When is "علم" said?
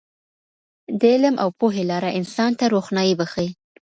1.13-1.35